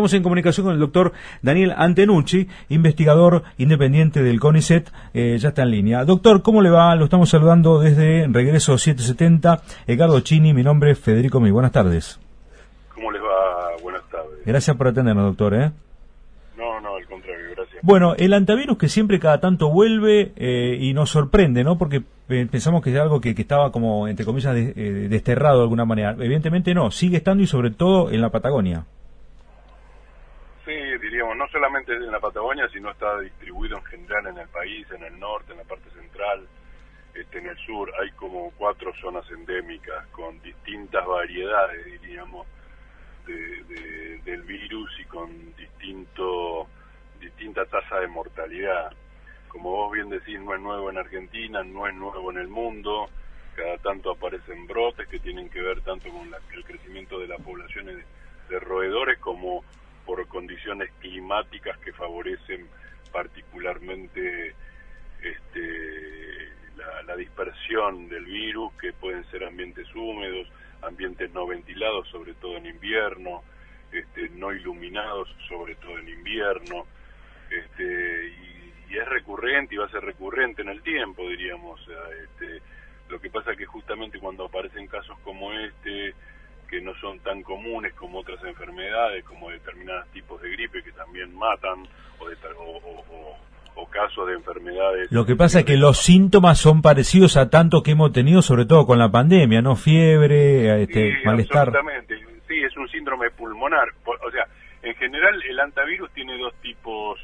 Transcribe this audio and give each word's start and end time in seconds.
Estamos 0.00 0.14
en 0.14 0.22
comunicación 0.22 0.64
con 0.64 0.72
el 0.72 0.80
doctor 0.80 1.12
Daniel 1.42 1.74
Antenucci, 1.76 2.48
investigador 2.70 3.42
independiente 3.58 4.22
del 4.22 4.40
CONICET, 4.40 4.90
eh, 5.12 5.36
ya 5.38 5.50
está 5.50 5.64
en 5.64 5.72
línea. 5.72 6.06
Doctor, 6.06 6.40
¿cómo 6.40 6.62
le 6.62 6.70
va? 6.70 6.94
Lo 6.94 7.04
estamos 7.04 7.28
saludando 7.28 7.78
desde 7.80 8.26
Regreso 8.28 8.78
770. 8.78 9.60
Edgardo 9.86 10.18
Chini, 10.20 10.54
mi 10.54 10.62
nombre 10.62 10.92
es 10.92 10.98
Federico 10.98 11.38
Mi. 11.38 11.50
Buenas 11.50 11.72
tardes. 11.72 12.18
¿Cómo 12.94 13.12
les 13.12 13.20
va? 13.20 13.82
Buenas 13.82 14.02
tardes. 14.08 14.38
Gracias 14.46 14.74
por 14.74 14.88
atendernos, 14.88 15.26
doctor. 15.26 15.52
¿eh? 15.52 15.70
No, 16.56 16.80
no, 16.80 16.96
al 16.96 17.04
contrario, 17.04 17.48
gracias. 17.54 17.82
Bueno, 17.82 18.14
el 18.16 18.32
antivirus 18.32 18.78
que 18.78 18.88
siempre 18.88 19.20
cada 19.20 19.38
tanto 19.38 19.68
vuelve 19.68 20.32
eh, 20.36 20.78
y 20.80 20.94
nos 20.94 21.10
sorprende, 21.10 21.62
¿no? 21.62 21.76
Porque 21.76 22.02
pensamos 22.26 22.82
que 22.82 22.88
es 22.88 22.98
algo 22.98 23.20
que, 23.20 23.34
estaba 23.36 23.70
como, 23.70 24.08
entre 24.08 24.24
comillas, 24.24 24.56
eh, 24.56 25.08
desterrado 25.10 25.58
de 25.58 25.62
alguna 25.64 25.84
manera. 25.84 26.16
Evidentemente 26.18 26.72
no, 26.72 26.90
sigue 26.90 27.18
estando 27.18 27.42
y 27.42 27.46
sobre 27.46 27.70
todo 27.70 28.10
en 28.10 28.22
la 28.22 28.30
Patagonia. 28.30 28.86
No 31.34 31.48
solamente 31.48 31.92
en 31.92 32.10
la 32.10 32.20
Patagonia, 32.20 32.68
sino 32.72 32.90
está 32.90 33.18
distribuido 33.20 33.78
en 33.78 33.84
general 33.84 34.26
en 34.28 34.38
el 34.38 34.48
país, 34.48 34.86
en 34.90 35.02
el 35.04 35.18
norte, 35.18 35.52
en 35.52 35.58
la 35.58 35.64
parte 35.64 35.88
central, 35.90 36.46
este, 37.14 37.38
en 37.38 37.46
el 37.46 37.58
sur. 37.58 37.92
Hay 38.00 38.10
como 38.12 38.50
cuatro 38.52 38.92
zonas 39.00 39.28
endémicas 39.30 40.06
con 40.08 40.40
distintas 40.42 41.06
variedades, 41.06 41.84
diríamos, 41.84 42.46
del 43.26 44.42
virus 44.42 44.90
y 45.00 45.04
con 45.04 45.54
distinto, 45.56 46.66
distinta 47.20 47.64
tasa 47.66 48.00
de 48.00 48.08
mortalidad. 48.08 48.92
Como 49.48 49.70
vos 49.70 49.92
bien 49.92 50.08
decís, 50.08 50.40
no 50.40 50.54
es 50.54 50.60
nuevo 50.60 50.90
en 50.90 50.98
Argentina, 50.98 51.62
no 51.62 51.86
es 51.86 51.94
nuevo 51.94 52.30
en 52.30 52.38
el 52.38 52.48
mundo. 52.48 53.08
Cada 53.54 53.78
tanto 53.78 54.12
aparecen 54.12 54.66
brotes 54.66 55.08
que 55.08 55.18
tienen 55.18 55.48
que 55.50 55.60
ver 55.60 55.80
tanto 55.82 56.08
con 56.10 56.34
el 56.54 56.64
crecimiento 56.64 57.18
de 57.18 57.28
las 57.28 57.40
poblaciones 57.40 58.04
de 58.48 58.60
roedores 58.60 59.18
como 59.18 59.64
por 60.10 60.26
condiciones 60.26 60.90
climáticas 60.98 61.78
que 61.78 61.92
favorecen 61.92 62.66
particularmente 63.12 64.56
este, 65.22 66.48
la, 67.06 67.14
dispersión 67.14 68.08
del 68.08 68.24
virus, 68.24 68.72
que 68.80 68.92
pueden 68.92 69.24
ser 69.30 69.44
ambientes 69.44 69.86
húmedos, 69.94 70.48
ambientes 70.82 71.30
no 71.30 71.46
ventilados, 71.46 72.08
sobre 72.08 72.34
todo 72.34 72.56
en 72.56 72.66
invierno, 72.66 73.44
este, 73.92 74.30
no 74.30 74.52
iluminados, 74.52 75.28
sobre 75.48 75.76
todo 75.76 75.96
en 75.96 76.08
invierno, 76.08 76.86
este, 77.48 78.26
y, 78.90 78.96
es 78.96 79.08
recurrente 79.08 79.76
y 79.76 79.78
va 79.78 79.86
a 79.86 79.90
ser 79.90 80.02
recurrente 80.02 80.62
en 80.62 80.70
el 80.70 80.82
tiempo, 80.82 81.28
diríamos. 81.28 81.80
este, 82.24 82.60
lo 83.08 83.20
que 83.20 83.30
pasa 83.30 83.54
que 83.54 83.64
justamente 83.64 84.18
cuando 84.18 84.46
aparecen 84.46 84.88
casos 84.88 85.16
como 85.20 85.52
este, 85.52 86.14
que 86.70 86.80
no 86.80 86.94
son 87.00 87.18
tan 87.18 87.42
comunes 87.42 87.92
como 87.94 88.20
otras 88.20 88.42
enfermedades, 88.44 89.24
como 89.24 89.50
determinados 89.50 90.06
tipos 90.12 90.40
de 90.40 90.50
gripe 90.50 90.82
que 90.82 90.92
también 90.92 91.34
matan, 91.36 91.86
o, 92.18 92.28
de, 92.28 92.36
o, 93.74 93.86
casos 93.90 94.28
de 94.28 94.34
enfermedades. 94.34 95.10
Lo 95.10 95.26
que 95.26 95.34
pasa 95.34 95.60
es 95.60 95.64
que 95.64 95.76
los 95.76 95.98
síntomas 95.98 96.58
son 96.58 96.80
parecidos 96.80 97.36
a 97.36 97.50
tanto 97.50 97.82
que 97.82 97.90
hemos 97.90 98.12
tenido, 98.12 98.40
sobre 98.40 98.64
todo 98.64 98.86
con 98.86 99.00
la 99.00 99.10
pandemia, 99.10 99.62
¿no? 99.62 99.74
Fiebre, 99.74 100.82
este, 100.82 101.16
sí, 101.16 101.18
malestar. 101.24 101.68
Absolutamente, 101.68 102.16
sí, 102.46 102.60
es 102.62 102.76
un 102.76 102.88
síndrome 102.88 103.30
pulmonar. 103.30 103.88
O 104.04 104.30
sea, 104.30 104.46
en 104.82 104.94
general 104.94 105.42
el 105.42 105.58
antivirus 105.58 106.08
tiene 106.12 106.38
dos 106.38 106.54
tipos 106.62 107.18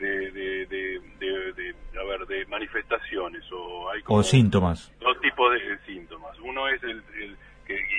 de, 0.00 0.30
de, 0.30 0.66
de, 0.66 1.74
a 2.00 2.04
ver, 2.04 2.26
de 2.26 2.46
manifestaciones 2.46 3.42
o 3.52 3.90
hay 3.90 4.02
como 4.02 4.20
o 4.20 4.22
síntomas. 4.22 4.90
Dos 5.00 5.20
tipos 5.20 5.52
de 5.52 5.78
síntomas. 5.84 6.38
Uno 6.40 6.68
es 6.68 6.82
el 6.84 7.02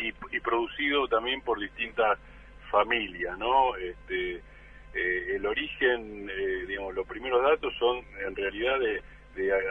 y, 0.01 0.39
producido 0.39 1.07
también 1.07 1.41
por 1.41 1.59
distintas 1.59 2.17
familias, 2.71 3.37
¿no? 3.37 3.75
Este, 3.75 4.41
eh, 4.93 5.35
el 5.35 5.45
origen, 5.45 6.29
eh, 6.29 6.65
digamos, 6.67 6.95
los 6.95 7.07
primeros 7.07 7.43
datos 7.43 7.73
son 7.77 8.03
en 8.25 8.35
realidad 8.35 8.79
de, 8.79 9.01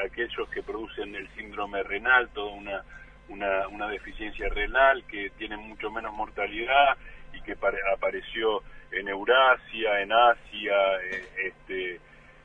aquellos 0.03 0.49
que 0.49 0.63
producen 0.63 1.15
el 1.15 1.29
síndrome 1.35 1.83
renal, 1.83 2.31
toda 2.31 2.53
una, 2.53 2.83
una, 3.29 3.69
una 3.69 3.89
deficiencia 3.89 4.49
renal 4.49 5.05
que 5.05 5.31
tiene 5.37 5.59
mucho 5.59 5.91
menos 5.91 6.15
mortalidad 6.15 6.97
y 7.35 7.43
que 7.43 7.55
apareció 7.95 8.63
en 8.93 9.09
Eurasia, 9.09 10.01
en 10.01 10.11
Asia, 10.11 10.75
eh, 11.03 11.29
este, 11.45 12.01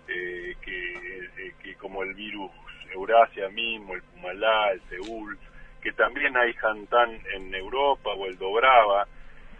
que, 0.05 1.53
que 1.61 1.75
como 1.75 2.03
el 2.03 2.13
virus 2.13 2.51
Eurasia 2.94 3.47
mismo, 3.50 3.94
el 3.94 4.01
Pumalá, 4.01 4.71
el 4.71 4.81
Seúl, 4.89 5.38
que 5.83 5.91
también 5.91 6.35
hay 6.38 6.53
Jantán 6.53 7.19
en 7.35 7.53
Europa 7.53 8.11
o 8.11 8.25
el 8.25 8.38
Dobrava 8.38 9.05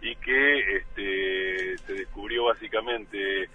y 0.00 0.16
que 0.16 0.76
este, 0.76 1.78
se 1.78 1.92
descubrió 1.92 2.44
básicamente 2.44 3.48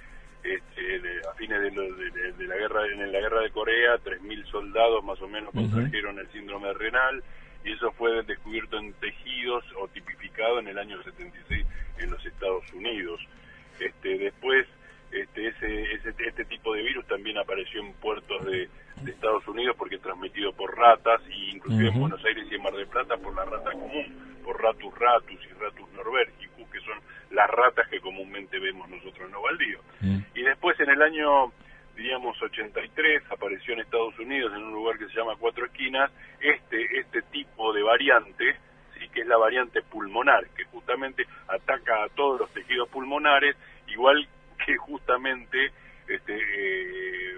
este, 0.43 1.01
a 1.29 1.33
fines 1.33 1.61
de, 1.61 2.47
la 2.47 2.55
guerra 2.55 2.85
en 2.85 3.11
la 3.11 3.19
guerra 3.19 3.41
de 3.41 3.51
Corea 3.51 3.95
3.000 3.97 4.45
soldados 4.45 5.03
más 5.03 5.19
o 5.21 5.27
menos 5.27 5.51
contrajeron 5.53 6.19
el 6.19 6.31
síndrome 6.31 6.71
renal 6.73 7.23
y 7.65 7.73
eso 7.73 7.91
fue 7.93 8.23
descubierto 8.23 8.77
en 8.77 8.93
tejidos 8.93 9.65
o 9.81 9.87
tipificado 9.87 10.59
en 10.59 10.67
el 10.67 10.77
año 10.77 11.01
76 11.03 11.65
en 11.97 12.11
los 12.11 12.25
Estados 12.25 12.71
Unidos. 12.71 13.19
Este 13.79 14.17
después 14.17 14.67
este, 15.11 15.47
ese, 15.47 15.93
ese, 15.93 16.13
este 16.17 16.45
tipo 16.45 16.73
de 16.73 16.83
virus 16.83 17.05
también 17.07 17.37
apareció 17.37 17.81
en 17.81 17.93
puertos 17.93 18.45
de, 18.45 18.69
Estados 19.07 19.47
Unidos 19.47 19.77
porque 19.77 19.95
es 19.95 20.01
transmitido 20.01 20.51
por 20.51 20.77
ratas 20.77 21.21
y 21.29 21.55
inclusive 21.55 21.87
en 21.87 21.99
Buenos 21.99 22.23
Aires 22.25 22.45
y 22.51 22.55
en 22.55 22.61
Mar 22.61 22.73
del 22.73 22.85
Plata 22.87 23.15
por 23.15 23.33
la 23.33 23.45
rata 23.45 23.71
común, 23.71 24.39
por 24.43 24.61
Ratus 24.61 24.93
ratus 24.99 25.39
y 25.45 25.53
Ratus 25.53 25.89
norbergicus, 25.93 26.69
que 26.69 26.81
son 26.81 26.99
las 27.31 27.49
ratas 27.49 27.87
que 27.87 28.01
comúnmente 28.01 28.59
vemos 28.59 28.89
nosotros 28.89 29.25
en 29.25 29.31
los 29.31 29.41
baldíos. 29.41 29.81
Y 30.35 30.41
después 30.41 30.77
en 30.81 30.89
el 30.89 31.01
año, 31.01 31.53
diríamos, 31.95 32.41
83, 32.41 33.23
apareció 33.31 33.73
en 33.73 33.79
Estados 33.79 34.19
Unidos, 34.19 34.51
en 34.53 34.63
un 34.63 34.73
lugar 34.73 34.97
que 34.97 35.07
se 35.07 35.13
llama 35.13 35.37
Cuatro 35.39 35.65
Esquinas, 35.65 36.11
este, 36.41 36.99
este 36.99 37.21
tipo 37.23 37.71
de 37.71 37.81
variante, 37.81 38.57
sí 38.99 39.07
que 39.09 39.21
es 39.21 39.27
la 39.27 39.37
variante 39.37 39.81
pulmonar, 39.81 40.45
que 40.57 40.65
justamente 40.65 41.25
ataca 41.47 42.03
a 42.03 42.09
todos 42.09 42.39
los 42.41 42.51
tejidos 42.51 42.89
pulmonares, 42.89 43.55
igual 43.87 44.27
que 44.69 44.77
justamente 44.77 45.71
este, 46.07 46.35
eh, 46.35 47.33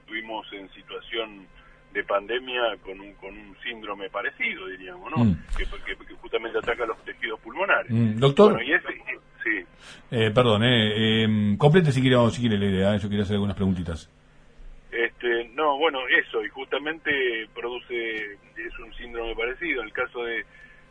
estuvimos 0.00 0.44
en 0.52 0.68
situación 0.72 1.46
de 1.92 2.02
pandemia 2.02 2.76
con 2.82 2.98
un, 2.98 3.14
con 3.14 3.30
un 3.32 3.56
síndrome 3.62 4.10
parecido, 4.10 4.66
diríamos, 4.66 5.08
¿no? 5.16 5.24
Mm. 5.24 5.36
Que, 5.56 5.64
justamente 6.16 6.58
ataca 6.58 6.84
los 6.84 6.98
tejidos 7.04 7.38
pulmonares. 7.38 7.92
Mm, 7.92 8.18
doctor. 8.18 8.60
y 8.60 8.72
ese, 8.72 8.88
sí. 9.44 9.64
Eh, 10.10 10.32
perdón, 10.34 10.64
eh, 10.64 11.22
em, 11.22 11.56
complete 11.56 11.92
si 11.92 12.00
quiere, 12.00 12.16
si 12.30 12.40
quiere 12.40 12.58
la 12.58 12.66
idea, 12.66 12.96
yo 12.96 13.08
quería 13.08 13.22
hacer 13.22 13.34
algunas 13.34 13.54
preguntitas. 13.54 14.10
Este, 14.90 15.48
no, 15.54 15.78
bueno, 15.78 16.00
eso, 16.08 16.44
y 16.44 16.48
justamente 16.48 17.48
produce, 17.54 18.32
es 18.56 18.78
un 18.84 18.92
síndrome 18.94 19.36
parecido. 19.36 19.82
En 19.82 19.86
el 19.86 19.92
caso 19.92 20.24
de, 20.24 20.44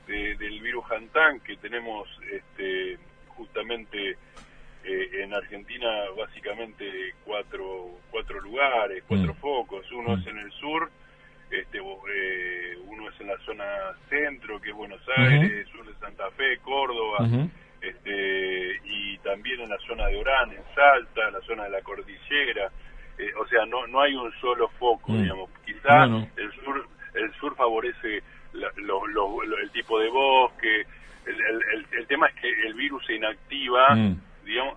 del 0.08 0.62
virus 0.62 0.86
Hantan, 0.90 1.42
que 1.42 1.58
tenemos 1.58 2.08
este, 2.32 2.98
justamente 3.28 4.16
eh, 4.84 5.24
en 5.24 5.34
Argentina 5.34 5.88
básicamente 6.18 7.14
cuatro, 7.24 8.00
cuatro 8.12 8.42
lugares, 8.42 9.04
cuatro 9.08 9.34
mm. 9.34 9.38
focos. 9.38 9.92
Uno 9.92 10.16
es 10.16 10.26
mm. 10.26 10.30
en 10.30 10.38
el 10.40 10.52
sur, 10.54 10.92
este, 11.50 11.78
eh, 11.78 12.78
uno 12.88 13.10
es 13.10 13.22
en 13.22 13.28
la 13.28 13.38
zona 13.46 13.66
centro, 14.10 14.60
que 14.60 14.70
es 14.70 14.76
Buenos 14.76 15.02
Aires, 15.18 15.68
sur 15.70 15.86
de 15.86 15.94
Santa 16.00 16.30
Fe, 16.32 16.58
Córdoba, 16.58 17.28
este, 17.82 18.82
y 18.86 19.18
también 19.20 19.62
en 19.62 19.70
la 19.70 19.78
zona 19.88 20.08
de 20.08 20.18
Orán, 20.18 20.52
en 20.52 20.64
Salta, 20.76 21.28
en 21.28 21.34
la 21.34 21.42
zona 21.42 21.64
de 21.66 21.70
la 21.70 21.82
cordillera. 21.82 22.72
Eh, 23.18 23.32
o 23.40 23.48
sea, 23.48 23.66
no, 23.66 23.86
no 23.88 24.02
hay 24.02 24.16
un 24.16 24.32
solo 24.42 24.68
foco, 24.80 25.12
mm. 25.12 25.22
digamos. 25.22 25.50
Quizá 25.66 26.06
el 26.36 26.52
sur 26.64 26.88
el 27.14 27.32
sur 27.36 27.56
favorece 27.56 28.24
el 28.54 29.72
tipo 29.72 30.00
de 30.00 30.10
bosque. 30.10 30.86
El, 31.26 31.36
el, 31.36 31.86
el, 31.92 32.08
tema 32.08 32.28
es 32.28 32.36
que 32.36 32.50
el 32.68 32.74
virus 32.74 33.06
se 33.06 33.16
inactiva 33.16 33.96
digamos, 34.46 34.76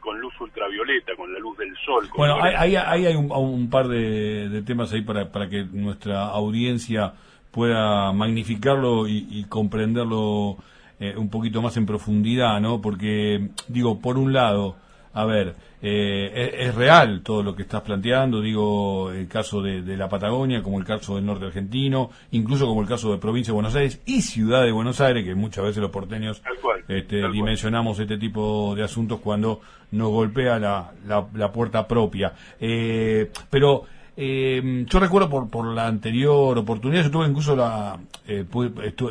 con, 0.00 0.20
luz 0.20 0.32
ultravioleta, 0.40 1.14
con 1.16 1.32
la 1.32 1.38
luz 1.38 1.58
del 1.58 1.74
sol. 1.84 2.08
Bueno, 2.16 2.36
ahí 2.42 2.76
hay, 2.76 3.06
hay, 3.06 3.16
un, 3.16 3.70
par 3.70 3.88
de, 3.88 4.62
temas 4.66 4.92
ahí 4.92 5.02
para, 5.02 5.30
para 5.30 5.48
que 5.48 5.64
nuestra 5.64 6.26
audiencia 6.26 7.14
pueda 7.50 8.12
magnificarlo 8.12 9.06
y, 9.06 9.44
comprenderlo 9.48 10.56
eh, 10.98 11.14
un 11.16 11.30
poquito 11.30 11.62
más 11.62 11.76
en 11.76 11.86
profundidad, 11.86 12.60
¿no? 12.60 12.80
Porque, 12.80 13.50
digo, 13.68 14.00
por 14.00 14.18
un 14.18 14.32
lado, 14.32 14.76
a 15.14 15.24
ver, 15.24 15.54
eh, 15.80 16.56
es, 16.58 16.74
real 16.74 17.22
todo 17.22 17.42
lo 17.42 17.54
que 17.54 17.62
estás 17.62 17.82
planteando, 17.82 18.40
digo, 18.40 19.10
el 19.12 19.28
caso 19.28 19.62
de, 19.62 19.96
la 19.96 20.08
Patagonia, 20.08 20.62
como 20.62 20.78
el 20.78 20.84
caso 20.84 21.16
del 21.16 21.26
norte 21.26 21.46
argentino, 21.46 22.10
incluso 22.32 22.66
como 22.66 22.82
el 22.82 22.88
caso 22.88 23.12
de 23.12 23.18
provincia 23.18 23.52
de 23.52 23.54
Buenos 23.54 23.74
Aires 23.76 24.00
y 24.06 24.22
ciudad 24.22 24.64
de 24.64 24.72
Buenos 24.72 25.00
Aires, 25.00 25.24
que 25.24 25.34
muchas 25.34 25.64
veces 25.64 25.80
los 25.80 25.90
porteños 25.90 26.42
este, 26.88 27.28
dimensionamos 27.30 27.98
este 27.98 28.18
tipo 28.18 28.74
de 28.74 28.82
asuntos 28.82 29.20
cuando 29.20 29.60
nos 29.92 30.10
golpea 30.10 30.58
la, 30.58 30.90
la, 31.06 31.52
puerta 31.52 31.86
propia. 31.86 32.32
Eh, 32.60 33.30
pero 33.48 33.84
Eh, 34.16 34.84
yo 34.88 35.00
recuerdo 35.00 35.28
por, 35.28 35.50
por 35.50 35.66
la 35.66 35.86
anterior 35.88 36.56
oportunidad, 36.56 37.02
yo 37.02 37.10
tuve 37.10 37.26
incluso 37.26 37.56
la, 37.56 37.98
eh, 38.28 38.44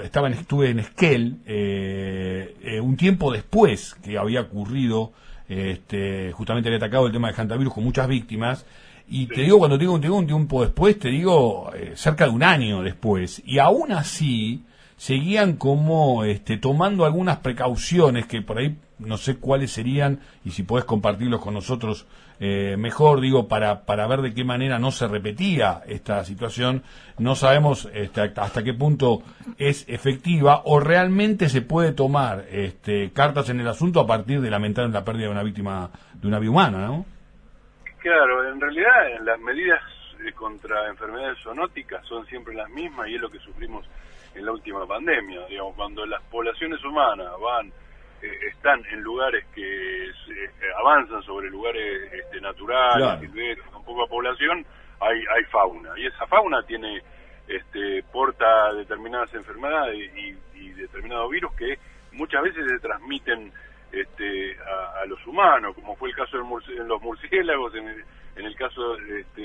estaba 0.02 0.28
en, 0.28 0.34
estuve 0.34 0.70
en 0.70 0.80
Esquel 0.80 1.40
eh, 1.46 2.80
un 2.82 2.96
tiempo 2.96 3.32
después 3.32 3.96
que 3.96 4.18
había 4.18 4.42
ocurrido, 4.42 5.12
este, 5.48 6.32
justamente 6.32 6.70
había 6.70 6.78
atacado 6.78 7.08
el 7.08 7.14
tema 7.14 7.30
de 7.30 7.36
hantavirus 7.36 7.74
con 7.74 7.84
muchas 7.84 8.08
víctimas, 8.08 8.66
y 9.08 9.28
te 9.28 9.42
digo, 9.42 9.60
cuando 9.60 9.78
digo, 9.78 10.00
digo 10.00 10.18
un 10.18 10.28
tiempo 10.28 10.64
después, 10.64 10.98
te 10.98 11.10
digo 11.10 11.72
cerca 11.96 12.26
de 12.26 12.32
un 12.32 12.44
año 12.44 12.82
después, 12.82 13.42
y 13.46 13.60
aún 13.60 13.92
así 13.92 14.64
seguían 14.98 15.58
como 15.58 16.24
este, 16.24 16.58
tomando 16.58 17.04
algunas 17.04 17.38
precauciones 17.40 18.26
que 18.26 18.42
por 18.42 18.60
ahí 18.60 18.78
no 19.06 19.18
sé 19.18 19.38
cuáles 19.38 19.72
serían 19.72 20.20
y 20.44 20.52
si 20.52 20.64
puedes 20.64 20.86
compartirlos 20.86 21.42
con 21.42 21.54
nosotros 21.54 22.06
eh, 22.40 22.76
mejor, 22.78 23.22
digo, 23.22 23.48
para, 23.48 23.86
para 23.86 24.08
ver 24.08 24.22
de 24.22 24.34
qué 24.34 24.44
manera 24.44 24.80
no 24.80 24.92
se 24.92 25.08
repetía 25.08 25.82
esta 25.88 26.24
situación. 26.26 26.84
No 27.18 27.36
sabemos 27.36 27.90
este, 27.94 28.22
hasta 28.36 28.64
qué 28.64 28.74
punto 28.74 29.22
es 29.58 29.88
efectiva 29.88 30.62
o 30.66 30.80
realmente 30.80 31.48
se 31.48 31.62
puede 31.62 31.94
tomar 31.94 32.46
este, 32.50 33.12
cartas 33.14 33.50
en 33.50 33.60
el 33.60 33.68
asunto 33.68 34.00
a 34.00 34.08
partir 34.08 34.42
de 34.42 34.50
lamentar 34.50 34.90
la 34.90 35.06
pérdida 35.06 35.28
de 35.28 35.32
una 35.32 35.44
víctima, 35.44 35.90
de 36.16 36.28
una 36.28 36.40
vida 36.40 36.52
humana, 36.52 36.88
¿no? 36.88 37.06
Claro, 38.00 38.52
en 38.52 38.60
realidad 38.60 38.92
las 39.24 39.40
medidas 39.40 39.82
eh, 40.26 40.34
contra 40.34 40.90
enfermedades 40.90 41.38
zoonóticas 41.44 42.06
son 42.06 42.26
siempre 42.26 42.54
las 42.54 42.70
mismas 42.70 43.08
y 43.08 43.16
es 43.16 43.22
lo 43.22 43.30
que 43.30 43.40
sufrimos 43.40 43.86
en 44.36 44.46
la 44.46 44.52
última 44.52 44.86
pandemia. 44.86 45.46
Digamos, 45.48 45.76
cuando 45.76 46.06
las 46.06 46.22
poblaciones 46.24 46.84
humanas 46.84 47.30
van 47.40 47.68
eh, 47.68 47.72
están 48.48 48.84
en 48.92 49.02
lugares 49.02 49.46
que 49.54 50.12
avanzan 50.80 51.22
sobre 51.24 51.50
lugares 51.50 52.12
este, 52.14 52.42
naturales, 52.42 53.20
con 53.72 53.84
poca 53.84 54.10
población, 54.10 54.66
hay, 55.00 55.18
hay 55.18 55.44
fauna. 55.46 55.98
Y 55.98 56.06
esa 56.06 56.26
fauna 56.28 56.64
tiene, 56.64 57.02
este, 57.48 58.04
porta 58.12 58.74
determinadas 58.74 59.34
enfermedades 59.34 59.98
y, 60.16 60.34
determinados 60.74 61.30
virus 61.30 61.54
que 61.54 61.78
muchas 62.14 62.42
veces 62.44 62.66
se 62.68 62.80
transmiten 62.80 63.52
este, 63.92 64.58
a, 65.02 65.06
los 65.06 65.26
humanos, 65.28 65.76
como 65.76 65.96
fue 65.96 66.10
el 66.10 66.16
caso 66.16 66.38
de 66.38 66.84
los 66.84 67.02
murciélagos, 67.02 67.76
en 67.76 67.88
el, 67.88 68.04
en 68.36 68.46
el 68.46 68.56
caso 68.56 68.98
este, 68.98 69.42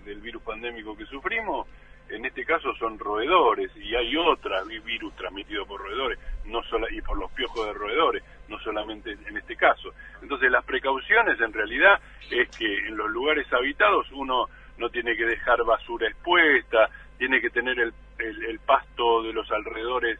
del 0.00 0.20
virus 0.20 0.42
pandémico 0.42 0.96
que 0.96 1.06
sufrimos, 1.06 1.66
en 2.08 2.24
este 2.24 2.44
caso 2.44 2.74
son 2.76 2.98
roedores 2.98 3.70
y 3.76 3.94
hay 3.94 4.16
otras 4.16 4.66
virus 4.66 5.14
transmitidos 5.16 5.66
por 5.66 5.80
roedores 5.80 6.18
no 6.46 6.62
solo, 6.64 6.86
y 6.90 7.00
por 7.00 7.18
los 7.18 7.30
piojos 7.32 7.66
de 7.66 7.72
roedores, 7.72 8.22
no 8.48 8.58
solamente 8.60 9.12
en 9.12 9.36
este 9.36 9.56
caso. 9.56 9.92
Entonces 10.22 10.50
las 10.50 10.64
precauciones 10.64 11.40
en 11.40 11.52
realidad 11.52 11.98
es 12.30 12.48
que 12.56 12.86
en 12.86 12.96
los 12.96 13.10
lugares 13.10 13.50
habitados 13.52 14.06
uno 14.12 14.46
no 14.76 14.88
tiene 14.90 15.16
que 15.16 15.24
dejar 15.24 15.64
basura 15.64 16.08
expuesta, 16.08 16.90
tiene 17.16 17.40
que 17.40 17.50
tener 17.50 17.78
el, 17.78 17.94
el 18.18 18.58
pasto 18.60 19.22
de 19.22 19.32
los 19.32 19.50
alrededores 19.50 20.18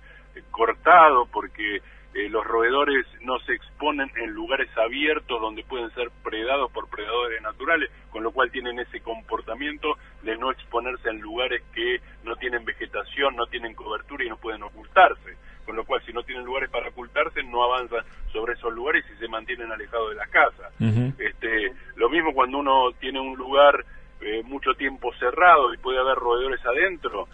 cortado 0.51 1.27
porque 1.27 1.81
eh, 2.15 2.29
los 2.29 2.45
roedores 2.45 3.05
no 3.23 3.41
se 3.41 3.55
exponen 3.55 4.09
en 4.17 4.31
lugares 4.31 4.71
abiertos 4.77 5.41
donde 5.41 5.65
pueden 5.65 5.91
ser 5.95 6.11
predados 6.23 6.71
por 6.71 6.89
predadores 6.89 7.43
naturales, 7.43 7.91
con 8.11 8.23
lo 8.23 8.31
cual 8.31 8.53
tienen 8.53 8.79
ese 8.79 9.01
comportamiento 9.01 9.99
de 10.23 10.37
no 10.37 10.53
exponerse 10.53 11.09
en 11.09 11.21
lugares 11.21 11.63
que 11.75 12.01
no 12.23 12.37
tienen 12.37 12.65
vegetación, 12.65 13.35
no 13.35 13.47
tienen 13.47 13.75
cobertura 13.75 14.25
y 14.25 14.29
no 14.29 14.37
pueden 14.37 14.63
ocultarse. 14.63 15.37
Con 15.67 15.77
lo 15.77 15.85
cual, 15.85 16.03
si 16.05 16.13
no 16.13 16.23
tienen 16.23 16.45
lugares 16.45 16.71
para 16.71 16.91
ocultarse, 16.91 17.43
no 17.43 17.65
avanzan 17.65 18.05
sobre 18.33 18.53
esos 18.53 18.73
lugares 18.73 19.05
y 19.13 19.19
se 19.19 19.29
mantienen 19.29 19.73
alejados 19.73 20.11
de 20.11 20.17
la 20.17 20.27
casa. 20.27 20.71
este, 21.19 21.73
lo 21.97 22.09
mismo 22.11 22.33
cuando 22.33 22.59
uno 22.59 22.93
tiene 23.01 23.19
un 23.19 23.37
lugar 23.37 23.85
eh, 24.21 24.43
mucho 24.45 24.75
tiempo 24.75 25.13
cerrado 25.19 25.75
y 25.75 25.79
puede 25.79 25.99
haber 25.99 26.17
roedores 26.17 26.65
adentro, 26.65 27.29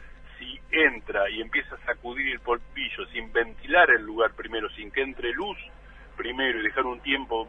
entra 0.70 1.28
y 1.30 1.40
empieza 1.40 1.74
a 1.74 1.84
sacudir 1.84 2.32
el 2.32 2.40
polvillo 2.40 3.06
sin 3.12 3.32
ventilar 3.32 3.90
el 3.90 4.02
lugar 4.02 4.32
primero, 4.34 4.68
sin 4.70 4.90
que 4.90 5.02
entre 5.02 5.32
luz 5.32 5.58
primero 6.16 6.60
y 6.60 6.64
dejar 6.64 6.86
un 6.86 7.00
tiempo 7.00 7.48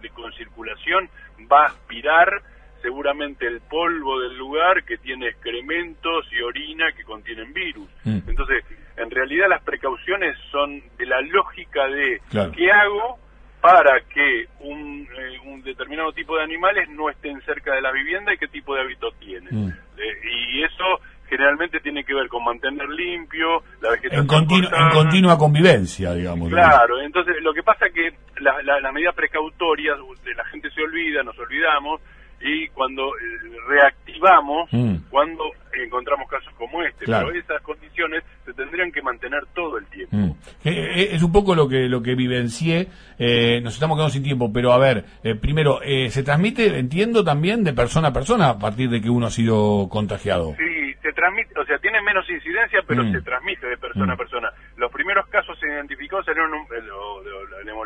de, 0.00 0.08
con 0.10 0.32
circulación, 0.34 1.08
va 1.50 1.62
a 1.62 1.66
aspirar 1.66 2.28
seguramente 2.82 3.46
el 3.46 3.62
polvo 3.62 4.20
del 4.20 4.36
lugar 4.36 4.84
que 4.84 4.98
tiene 4.98 5.28
excrementos 5.28 6.26
y 6.30 6.42
orina 6.42 6.92
que 6.92 7.02
contienen 7.02 7.52
virus. 7.54 7.88
Mm. 8.04 8.28
Entonces, 8.28 8.64
en 8.96 9.10
realidad 9.10 9.48
las 9.48 9.62
precauciones 9.62 10.36
son 10.50 10.82
de 10.98 11.06
la 11.06 11.20
lógica 11.22 11.88
de 11.88 12.20
qué 12.54 12.70
hago 12.70 13.18
para 13.64 14.02
que 14.02 14.46
un, 14.60 15.08
eh, 15.16 15.38
un, 15.46 15.62
determinado 15.62 16.12
tipo 16.12 16.36
de 16.36 16.42
animales 16.42 16.86
no 16.90 17.08
estén 17.08 17.40
cerca 17.46 17.74
de 17.74 17.80
la 17.80 17.90
vivienda 17.92 18.34
y 18.34 18.36
qué 18.36 18.48
tipo 18.48 18.74
de 18.74 18.82
hábito 18.82 19.10
tienen. 19.12 19.68
Mm. 19.68 19.68
Eh, 19.96 20.52
y 20.52 20.62
eso 20.62 21.00
generalmente 21.34 21.80
tiene 21.80 22.04
que 22.04 22.14
ver 22.14 22.28
con 22.28 22.44
mantener 22.44 22.88
limpio, 22.88 23.62
la 23.82 23.90
vegetación. 23.90 24.22
En, 24.22 24.90
continua 24.92 25.36
convivencia, 25.36 26.14
digamos. 26.14 26.48
Claro, 26.48 27.00
entonces 27.00 27.36
lo 27.42 27.52
que 27.52 27.62
pasa 27.62 27.86
es 27.86 27.92
que 27.92 28.14
las 28.40 28.64
la, 28.64 28.92
medidas 28.92 29.14
precautorias, 29.14 29.98
de 30.24 30.34
la 30.34 30.44
gente 30.46 30.70
se 30.70 30.82
olvida, 30.82 31.22
nos 31.22 31.38
olvidamos, 31.38 32.00
y 32.44 32.68
cuando 32.68 33.08
eh, 33.08 33.56
reactivamos, 33.68 34.68
mm. 34.70 35.08
cuando 35.10 35.44
encontramos 35.82 36.28
casos 36.28 36.52
como 36.58 36.82
este, 36.82 37.06
pero 37.06 37.32
esas 37.32 37.60
condiciones 37.62 38.22
se 38.44 38.52
tendrían 38.52 38.92
que 38.92 39.00
mantener 39.02 39.40
todo 39.54 39.78
el 39.78 39.86
tiempo. 39.86 40.14
Mm. 40.14 40.30
Eh, 40.64 41.00
eh, 41.00 41.08
es 41.12 41.22
un 41.22 41.32
poco 41.32 41.54
lo 41.54 41.68
que 41.68 41.88
lo 41.88 42.02
que 42.02 42.14
vivencié, 42.14 42.88
nos 43.62 43.74
estamos 43.74 43.96
quedando 43.96 44.10
sin 44.10 44.22
tiempo, 44.22 44.52
pero 44.52 44.72
a 44.72 44.78
ver, 44.78 45.04
primero, 45.40 45.80
se 46.08 46.22
transmite, 46.22 46.78
entiendo 46.78 47.24
también, 47.24 47.64
de 47.64 47.72
persona 47.72 48.08
a 48.08 48.12
persona 48.12 48.50
a 48.50 48.58
partir 48.58 48.90
de 48.90 49.00
que 49.00 49.08
uno 49.08 49.26
ha 49.26 49.30
sido 49.30 49.88
contagiado. 49.88 50.54
Sí, 50.58 50.73
transmite, 51.24 51.58
o 51.58 51.64
sea, 51.64 51.78
tiene 51.78 52.02
menos 52.02 52.28
incidencia, 52.28 52.80
pero 52.86 53.02
mm. 53.02 53.12
se 53.12 53.22
transmite 53.22 53.66
de 53.66 53.76
persona 53.78 54.12
a 54.12 54.14
mm. 54.14 54.18
persona. 54.18 54.52
Los 54.76 54.92
primeros 54.92 55.26
casos 55.28 55.58
se 55.58 55.66
identificó, 55.66 56.22
salieron 56.22 56.52
un, 56.52 56.66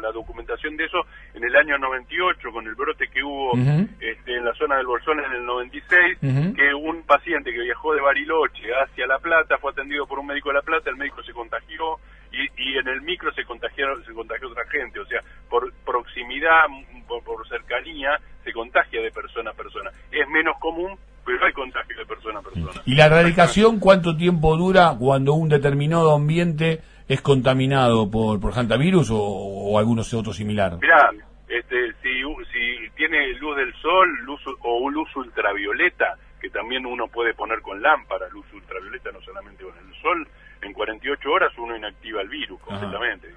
la 0.02 0.12
documentación 0.12 0.76
de 0.76 0.85
eso 0.85 0.99
en 1.35 1.44
el 1.44 1.55
año 1.55 1.79
98, 1.79 2.50
con 2.50 2.67
el 2.67 2.75
brote 2.75 3.08
que 3.08 3.23
hubo 3.23 3.52
este, 4.00 4.37
en 4.37 4.44
la 4.44 4.52
zona 4.55 4.76
del 4.76 4.87
Bolsón 4.87 5.20
en 5.20 5.32
el 5.32 5.44
96, 5.44 6.19
que 6.55 6.75
un 6.75 7.02
paciente 7.02 7.52
que 7.52 7.62
viajó 7.62 7.94
de 7.94 8.00
Bariloche 8.00 8.75
hacia 8.75 9.06
La 9.06 9.19
Plata 9.19 9.58
fue 9.58 9.73
atendido 9.73 10.06
por 10.06 10.19
un 10.19 10.26
médico 10.26 10.50
de 10.50 10.56
La 10.56 10.62
Plata, 10.62 10.91
el 10.91 10.96
médico 10.96 11.23
se 11.23 11.32
contagió 11.32 11.99
y, 12.31 12.76
en 12.76 12.88
el 12.88 13.00
micro 13.02 13.32
se 13.32 13.44
contagiaron, 13.44 14.05
se 14.05 14.12
contagió 14.12 14.49
otra 14.49 14.67
gente, 14.67 15.00
o 15.00 15.06
sea, 15.06 15.20
por 15.49 15.73
proximidad, 15.84 16.67
por 17.06 17.49
cercanía, 17.49 18.19
se 18.44 18.52
contagia 18.52 19.00
de 19.00 19.11
persona 19.11 19.50
a 19.50 19.55
persona. 19.55 19.91
Es 20.11 20.29
menos 20.29 20.58
común, 20.58 20.99
pero 21.29 21.44
hay 21.44 21.52
contagio 21.52 21.96
de 21.96 22.06
persona 22.06 22.38
a 22.38 22.43
persona. 22.43 22.77
¿Y 22.88 22.94
la 22.94 23.05
erradicación 23.05 23.81
cuánto 23.81 24.17
tiempo 24.17 24.56
dura 24.56 24.96
cuando 24.99 25.35
un 25.35 25.50
determinado 25.50 26.14
ambiente 26.14 26.81
es 27.06 27.20
contaminado 27.20 28.11
por, 28.11 28.40
por 28.40 28.55
hantavirus 28.55 29.11
o, 29.11 29.19
o 29.19 29.79
algunos 29.79 30.14
otros 30.14 30.35
similar? 30.35 30.79
Mirá, 30.81 31.11
este, 31.49 31.93
si, 32.00 32.23
si 32.50 32.90
tiene 32.96 33.34
luz 33.34 33.58
del 33.58 33.74
sol 33.74 34.08
luz, 34.24 34.41
o 34.62 34.89
luz 34.89 35.15
ultravioleta, 35.17 36.15
que 36.41 36.48
también 36.48 36.86
uno 36.86 37.08
puede 37.08 37.34
poner 37.34 37.60
con 37.60 37.82
lámpara, 37.82 38.27
luz 38.31 38.46
ultravioleta, 38.55 39.12
no 39.12 39.20
solamente 39.20 39.65
con 39.65 39.74
el 39.77 39.94
sol, 40.01 40.27
en 40.62 40.72
48 40.72 41.31
horas 41.31 41.53
uno 41.58 41.77
inactiva 41.77 42.22
el 42.22 42.29
virus 42.31 42.58
completamente. 42.60 43.29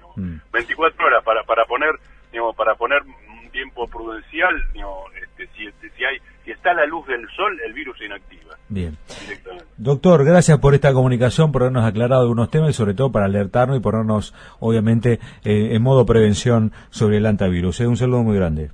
24 0.50 0.96
mm. 0.96 1.06
horas 1.06 1.22
para, 1.24 1.42
para 1.42 1.66
poner 1.66 1.92
digamos, 2.32 2.56
para 2.56 2.74
poner 2.74 3.02
un 3.02 3.50
tiempo 3.50 3.86
prudencial, 3.86 4.72
digamos, 4.72 5.12
este, 5.44 5.90
si, 5.90 5.96
si 5.96 6.04
hay 6.04 6.18
si 6.44 6.50
está 6.50 6.74
la 6.74 6.86
luz 6.86 7.06
del 7.06 7.28
sol, 7.30 7.58
el 7.64 7.72
virus 7.72 7.96
se 7.98 8.06
inactiva. 8.06 8.56
Bien. 8.68 8.96
Doctor, 9.76 10.24
gracias 10.24 10.58
por 10.58 10.74
esta 10.74 10.92
comunicación, 10.92 11.52
por 11.52 11.62
habernos 11.62 11.84
aclarado 11.84 12.22
algunos 12.22 12.50
temas 12.50 12.70
y 12.70 12.72
sobre 12.72 12.94
todo 12.94 13.12
para 13.12 13.26
alertarnos 13.26 13.76
y 13.76 13.80
ponernos, 13.80 14.34
obviamente, 14.58 15.20
eh, 15.44 15.74
en 15.74 15.82
modo 15.82 16.04
prevención 16.04 16.72
sobre 16.90 17.18
el 17.18 17.26
antivirus. 17.26 17.80
¿eh? 17.80 17.86
Un 17.86 17.96
saludo 17.96 18.22
muy 18.22 18.36
grande. 18.36 18.70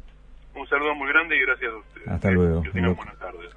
Un 0.54 0.66
saludo 0.66 0.94
muy 0.94 1.08
grande 1.08 1.36
y 1.36 1.40
gracias 1.40 1.72
a 1.72 1.76
ustedes. 1.76 2.08
Hasta 2.08 2.30
luego. 2.30 2.62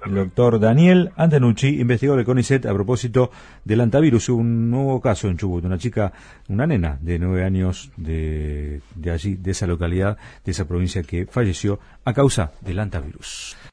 El 0.04 0.14
doctor 0.14 0.58
Daniel 0.58 1.10
Antenucci, 1.16 1.80
investigador 1.80 2.18
de 2.18 2.24
CONICET, 2.24 2.66
a 2.66 2.74
propósito 2.74 3.30
del 3.64 3.80
antivirus. 3.80 4.28
Un 4.28 4.70
nuevo 4.70 5.00
caso 5.00 5.28
en 5.28 5.36
Chubut, 5.36 5.64
una 5.64 5.78
chica, 5.78 6.12
una 6.48 6.66
nena 6.66 6.98
de 7.00 7.18
nueve 7.18 7.44
años 7.44 7.90
de, 7.96 8.80
de 8.94 9.10
allí, 9.10 9.36
de 9.36 9.50
esa 9.52 9.66
localidad, 9.66 10.16
de 10.44 10.52
esa 10.52 10.66
provincia 10.66 11.02
que 11.02 11.26
falleció 11.26 11.78
a 12.04 12.12
causa 12.12 12.52
del 12.60 12.78
antivirus. 12.78 13.56